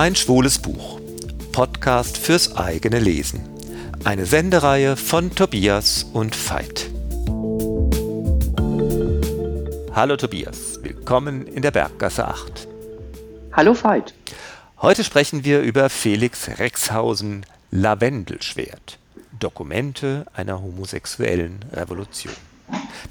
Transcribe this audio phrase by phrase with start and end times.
[0.00, 1.00] Mein schwules Buch.
[1.50, 3.40] Podcast fürs eigene Lesen.
[4.04, 6.88] Eine Sendereihe von Tobias und Veit.
[9.92, 12.68] Hallo Tobias, willkommen in der Berggasse 8.
[13.52, 14.14] Hallo Veit.
[14.80, 19.00] Heute sprechen wir über Felix Rexhausen Lavendelschwert.
[19.40, 22.34] Dokumente einer homosexuellen Revolution.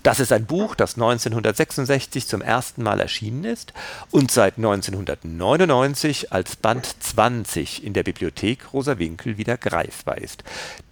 [0.04, 3.73] Das ist ein Buch, das 1966 zum ersten Mal erschienen ist
[4.12, 10.44] und seit 1999 als Band 20 in der Bibliothek Rosa Winkel wieder greifbar ist.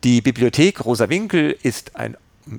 [0.03, 2.17] Die Bibliothek Rosa Winkel ist ein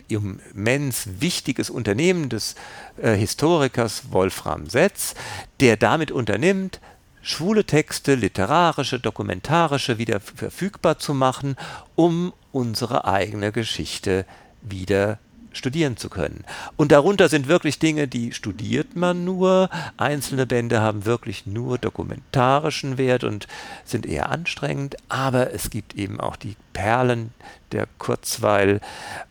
[0.08, 2.54] immens wichtiges Unternehmen des
[3.00, 5.14] äh, Historikers Wolfram Setz,
[5.60, 6.80] der damit unternimmt,
[7.22, 11.56] schwule Texte, literarische, dokumentarische wieder verfügbar zu machen,
[11.94, 14.24] um unsere eigene Geschichte
[14.62, 15.18] wieder
[15.56, 16.44] studieren zu können.
[16.76, 19.70] Und darunter sind wirklich Dinge, die studiert man nur.
[19.96, 23.46] Einzelne Bände haben wirklich nur dokumentarischen Wert und
[23.84, 27.32] sind eher anstrengend, aber es gibt eben auch die Perlen
[27.72, 28.80] der Kurzweil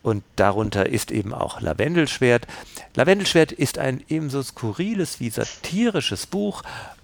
[0.02, 2.46] und darunter ist eben auch Lavendelschwert.
[2.94, 6.62] Lavendelschwert ist ein ebenso skurriles wie satirisches Buch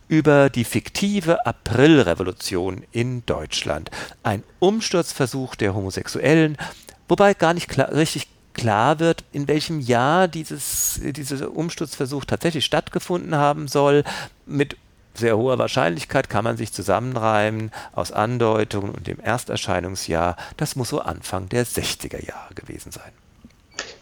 [0.08, 3.90] über die fiktive Aprilrevolution in Deutschland.
[4.22, 6.58] Ein Umsturzversuch der Homosexuellen,
[7.08, 13.34] wobei gar nicht klar, richtig klar wird, in welchem Jahr dieses, dieser Umsturzversuch tatsächlich stattgefunden
[13.34, 14.04] haben soll.
[14.46, 14.76] Mit
[15.14, 20.36] sehr hoher Wahrscheinlichkeit kann man sich zusammenreimen aus Andeutungen und dem Ersterscheinungsjahr.
[20.56, 23.12] Das muss so Anfang der 60er Jahre gewesen sein.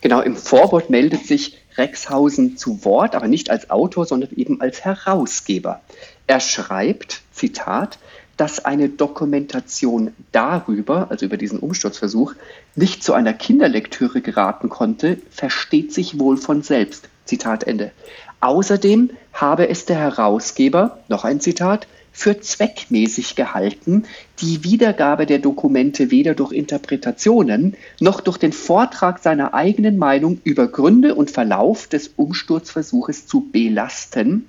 [0.01, 4.85] Genau, im Vorwort meldet sich Rexhausen zu Wort, aber nicht als Autor, sondern eben als
[4.85, 5.81] Herausgeber.
[6.27, 7.99] Er schreibt, Zitat,
[8.41, 12.33] dass eine Dokumentation darüber, also über diesen Umsturzversuch,
[12.75, 17.11] nicht zu einer Kinderlektüre geraten konnte, versteht sich wohl von selbst.
[17.27, 17.93] Zitat Ende.
[18.41, 24.05] Außerdem habe es der Herausgeber, noch ein Zitat, für zweckmäßig gehalten,
[24.41, 30.67] die Wiedergabe der Dokumente weder durch Interpretationen noch durch den Vortrag seiner eigenen Meinung über
[30.67, 34.47] Gründe und Verlauf des Umsturzversuches zu belasten,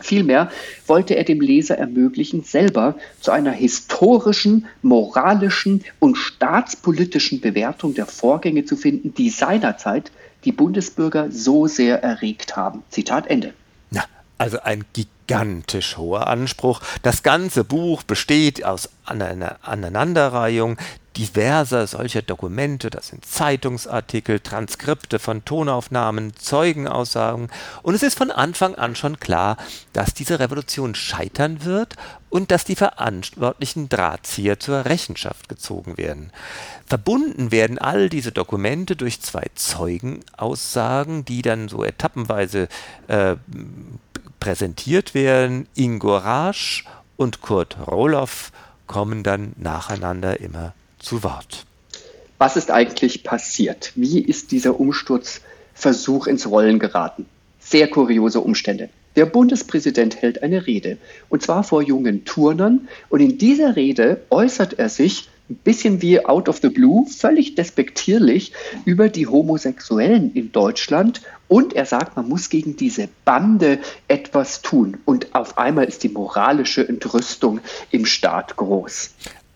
[0.00, 0.50] Vielmehr
[0.86, 8.64] wollte er dem Leser ermöglichen, selber zu einer historischen, moralischen und staatspolitischen Bewertung der Vorgänge
[8.64, 10.10] zu finden, die seinerzeit
[10.44, 12.82] die Bundesbürger so sehr erregt haben.
[12.88, 13.52] Zitat Ende.
[14.40, 16.80] Also ein gigantisch hoher Anspruch.
[17.02, 20.78] Das ganze Buch besteht aus einer Aneinanderreihung
[21.18, 27.50] diverser solcher Dokumente, das sind Zeitungsartikel, Transkripte von Tonaufnahmen, Zeugenaussagen,
[27.82, 29.58] und es ist von Anfang an schon klar,
[29.92, 31.96] dass diese Revolution scheitern wird
[32.30, 36.32] und dass die verantwortlichen Drahtzieher zur Rechenschaft gezogen werden.
[36.86, 42.68] Verbunden werden all diese Dokumente durch zwei Zeugenaussagen, die dann so etappenweise
[43.08, 43.36] äh,
[44.40, 45.68] präsentiert werden.
[45.74, 46.84] Ingo Rasch
[47.16, 48.50] und Kurt Roloff
[48.86, 51.64] kommen dann nacheinander immer zu Wort.
[52.38, 53.92] Was ist eigentlich passiert?
[53.94, 57.26] Wie ist dieser Umsturzversuch ins Rollen geraten?
[57.60, 58.88] Sehr kuriose Umstände.
[59.16, 60.96] Der Bundespräsident hält eine Rede,
[61.28, 66.24] und zwar vor jungen Turnern, und in dieser Rede äußert er sich ein bisschen wie
[66.24, 68.52] out of the blue, völlig despektierlich
[68.84, 74.98] über die Homosexuellen in Deutschland und er sagt, man muss gegen diese Bande etwas tun.
[75.04, 79.10] Und auf einmal ist die moralische Entrüstung im Staat groß.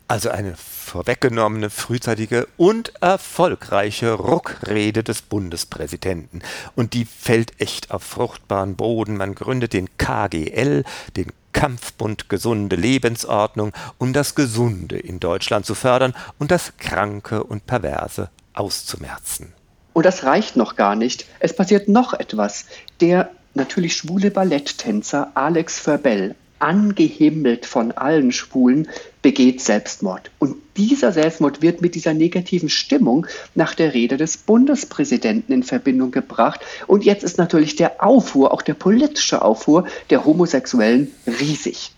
[0.06, 6.42] Also eine vorweggenommene, frühzeitige und erfolgreiche Ruckrede des Bundespräsidenten.
[6.74, 9.16] Und die fällt echt auf fruchtbaren Boden.
[9.16, 10.84] Man gründet den KGL,
[11.16, 17.66] den Kampfbund Gesunde Lebensordnung, um das Gesunde in Deutschland zu fördern und das Kranke und
[17.66, 19.54] Perverse auszumerzen.
[19.94, 21.24] Und das reicht noch gar nicht.
[21.38, 22.66] Es passiert noch etwas.
[23.00, 28.88] Der natürlich schwule Balletttänzer Alex Verbell, angehimmelt von allen Schwulen,
[29.22, 30.30] begeht Selbstmord.
[30.38, 36.10] Und dieser Selbstmord wird mit dieser negativen Stimmung nach der Rede des Bundespräsidenten in Verbindung
[36.10, 36.60] gebracht.
[36.86, 41.93] Und jetzt ist natürlich der Aufruhr, auch der politische Aufruhr der Homosexuellen riesig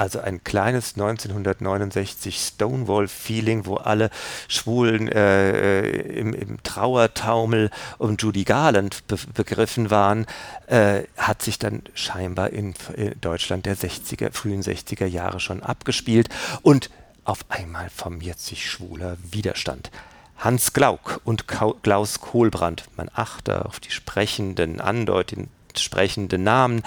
[0.00, 4.10] also ein kleines 1969 Stonewall-Feeling, wo alle
[4.48, 10.26] Schwulen äh, äh, im, im, Trauertaumel um Judy Garland be begriffen waren,
[10.68, 16.30] äh, hat sich dann scheinbar in, in Deutschland der 60er, frühen 60er Jahre schon abgespielt
[16.62, 16.88] und
[17.24, 19.90] auf einmal formiert sich schwuler Widerstand.
[20.38, 26.82] Hans Glauk und Klaus Kohlbrand, man achte auf die sprechenden, andeutenden sprechende Namen,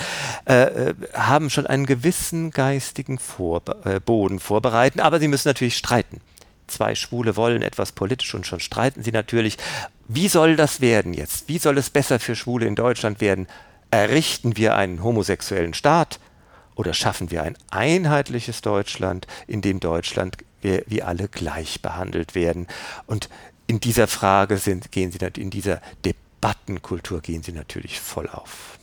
[0.46, 5.78] äh, äh, haben schon einen gewissen geistigen Vor äh, Boden vorbereiten, aber sie müssen natürlich
[5.78, 6.22] streiten.
[6.68, 9.58] Zwei Schwule wollen etwas politisch und schon streiten sie natürlich.
[10.08, 11.48] Wie soll das werden jetzt?
[11.48, 13.48] Wie soll es besser für Schwule in Deutschland werden?
[13.92, 16.20] Errichten wir einen homosexuellen Staat
[16.76, 22.68] Oder schaffen wir ein einheitliches Deutschland, in dem Deutschland wir alle gleich behandelt werden?
[23.06, 23.30] Und
[23.68, 25.82] in dieser Frage sind, gehen Sie in dieser
[26.44, 28.78] Debattenkultur gehen Sie natürlich voll auf.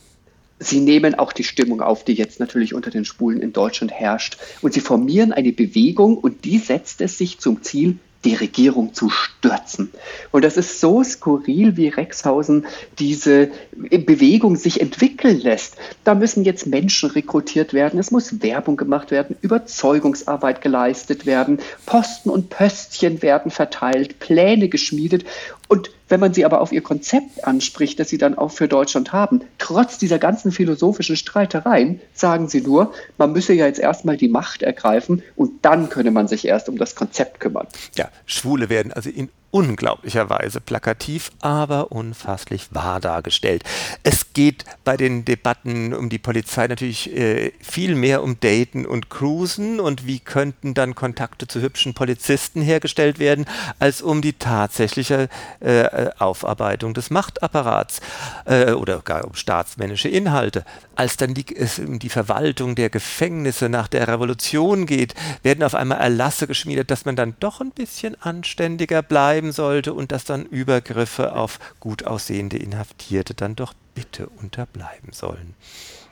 [0.57, 4.37] Sie nehmen auch die Stimmung auf, die jetzt natürlich unter den Schwulen in Deutschland herrscht.
[4.63, 9.09] Und sie formieren eine Bewegung und die setzt es sich zum Ziel, die Regierung zu
[9.09, 9.91] stürzen.
[10.31, 12.65] Und das ist so skurril, wie Rexhausen
[12.99, 15.75] diese Bewegung sich entwickeln lässt.
[16.03, 22.29] Da müssen jetzt Menschen rekrutiert werden, es muss Werbung gemacht werden, Überzeugungsarbeit geleistet werden, Posten
[22.29, 25.25] und Pöstchen werden verteilt, Pläne geschmiedet.
[25.71, 29.13] Und wenn man sie aber auf ihr Konzept anspricht, das sie dann auch für Deutschland
[29.13, 34.27] haben, trotz dieser ganzen philosophischen Streitereien, sagen sie nur, man müsse ja jetzt erstmal die
[34.27, 37.67] Macht ergreifen und dann könne man sich erst um das Konzept kümmern.
[37.95, 43.63] Ja, Schwule werden also in unglaublicher Weise plakativ, aber unfasslich wahr dargestellt.
[44.03, 49.09] Es geht bei den Debatten um die Polizei natürlich äh, viel mehr um Daten und
[49.09, 53.45] Cruisen und wie könnten dann Kontakte zu hübschen Polizisten hergestellt werden,
[53.77, 55.27] als um die tatsächliche
[55.59, 57.99] äh, Aufarbeitung des Machtapparats
[58.45, 60.63] äh, oder gar um staatsmännische Inhalte.
[60.95, 65.13] Als dann die, es um die Verwaltung der Gefängnisse nach der Revolution geht,
[65.43, 69.93] werden auf einmal Erlasse geschmiedet, dass man dann doch ein bisschen anständiger bleibt bleiben sollte
[69.93, 75.55] und dass dann Übergriffe auf gut aussehende Inhaftierte dann doch bitte unterbleiben sollen.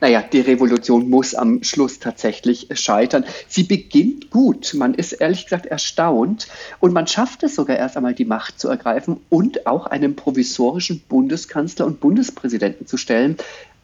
[0.00, 3.24] Naja, die Revolution muss am Schluss tatsächlich scheitern.
[3.48, 4.74] Sie beginnt gut.
[4.74, 6.48] Man ist ehrlich gesagt erstaunt
[6.80, 11.00] und man schafft es sogar erst einmal, die Macht zu ergreifen und auch einen provisorischen
[11.00, 13.36] Bundeskanzler und Bundespräsidenten zu stellen.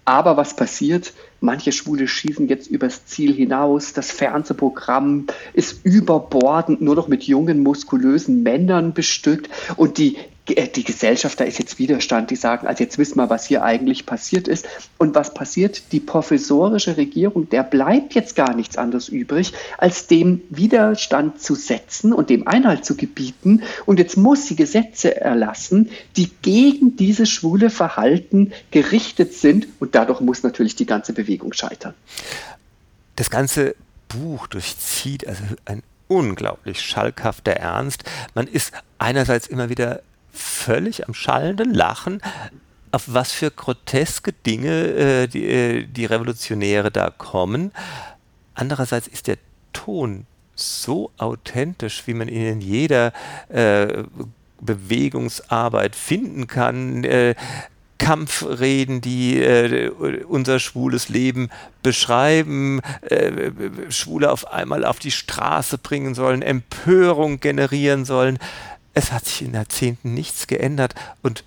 [0.07, 1.13] Aber was passiert?
[1.41, 3.93] Manche Schwule schießen jetzt übers Ziel hinaus.
[3.93, 9.51] Das Fernsehprogramm ist überbordend, nur noch mit jungen, muskulösen Männern bestückt.
[9.77, 13.47] Und die die Gesellschaft, da ist jetzt Widerstand, die sagen, also jetzt wissen wir, was
[13.47, 14.67] hier eigentlich passiert ist.
[14.97, 15.93] Und was passiert?
[15.93, 22.13] Die professorische Regierung, der bleibt jetzt gar nichts anderes übrig, als dem Widerstand zu setzen
[22.13, 23.63] und dem Einhalt zu gebieten.
[23.87, 29.67] Und jetzt muss sie Gesetze erlassen, die gegen dieses schwule Verhalten gerichtet sind.
[29.81, 31.95] Und dadurch muss natürlich die ganze Bewegung scheitern.
[33.17, 33.75] Das ganze
[34.09, 38.05] Buch durchzieht also ein unglaublich schalkhafter Ernst.
[38.35, 40.03] Man ist einerseits immer wieder
[40.37, 42.21] völlig am schallenden Lachen,
[42.93, 47.73] auf was für groteske Dinge äh, die, äh, die Revolutionäre da kommen.
[48.55, 49.39] Andererseits ist der
[49.73, 53.13] Ton so authentisch, wie man ihn in jeder
[53.49, 54.05] äh,
[54.61, 57.05] Bewegungsarbeit finden kann.
[57.05, 57.35] Äh,
[57.99, 59.91] Kampfreden, die äh,
[60.29, 61.49] unser schwules Leben
[61.83, 63.51] beschreiben, äh,
[63.89, 68.39] Schwule auf einmal auf die Straße bringen sollen, Empörung generieren sollen.
[68.97, 71.45] Es hat sich in Jahrzehnten nichts geändert und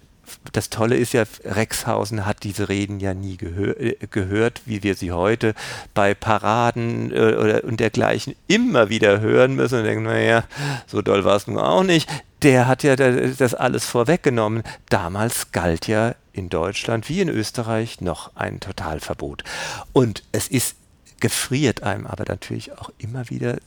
[0.53, 4.93] das Tolle ist ja, Rexhausen hat diese Reden ja nie gehör, äh, gehört, wie wir
[4.93, 5.55] sie heute
[5.95, 10.43] bei Paraden äh, oder, und dergleichen immer wieder hören müssen und denken, naja,
[10.85, 12.07] so doll war es nun auch nicht.
[12.43, 14.61] Der hat ja das alles vorweggenommen.
[14.89, 19.43] Damals galt ja in Deutschland wie in Österreich noch ein Totalverbot.
[19.91, 20.75] Und es ist,
[21.19, 23.57] gefriert einem aber natürlich auch immer wieder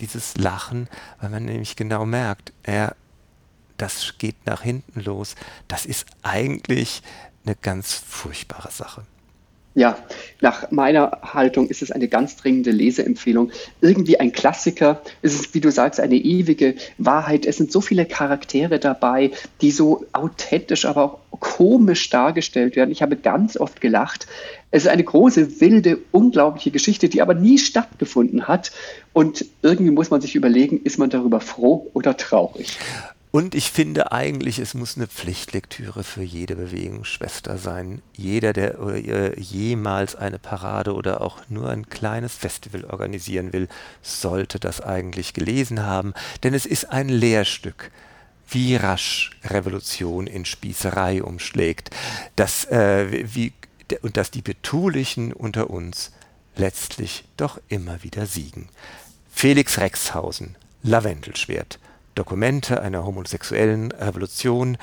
[0.00, 0.88] dieses Lachen,
[1.20, 2.96] weil man nämlich genau merkt, er
[3.78, 5.34] das geht nach hinten los.
[5.68, 7.02] Das ist eigentlich
[7.44, 9.04] eine ganz furchtbare Sache.
[9.78, 9.96] Ja,
[10.40, 13.52] nach meiner Haltung ist es eine ganz dringende Leseempfehlung.
[13.80, 15.02] Irgendwie ein Klassiker.
[15.22, 17.46] Es ist, wie du sagst, eine ewige Wahrheit.
[17.46, 19.30] Es sind so viele Charaktere dabei,
[19.60, 22.90] die so authentisch, aber auch komisch dargestellt werden.
[22.90, 24.26] Ich habe ganz oft gelacht.
[24.72, 28.72] Es ist eine große, wilde, unglaubliche Geschichte, die aber nie stattgefunden hat.
[29.12, 32.76] Und irgendwie muss man sich überlegen, ist man darüber froh oder traurig?
[33.30, 38.00] Und ich finde eigentlich, es muss eine Pflichtlektüre für jede Bewegungsschwester sein.
[38.14, 43.68] Jeder, der äh, jemals eine Parade oder auch nur ein kleines Festival organisieren will,
[44.00, 47.90] sollte das eigentlich gelesen haben, denn es ist ein Lehrstück
[48.50, 51.90] wie rasch Revolution in Spießerei umschlägt,
[52.34, 53.52] dass, äh, wie,
[54.00, 56.12] und dass die Betulichen unter uns
[56.56, 58.70] letztlich doch immer wieder siegen.
[59.30, 61.78] Felix Rexhausen, Lavendelschwert.
[62.18, 64.76] Dokumente einer homosexuellen Revolution,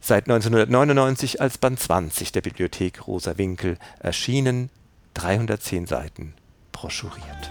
[0.00, 4.70] seit 1999 als Band 20 der Bibliothek Rosa Winkel erschienen,
[5.12, 6.32] 310 Seiten
[6.72, 7.50] broschuriert.